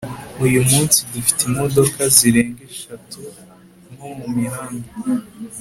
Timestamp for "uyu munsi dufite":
0.45-1.39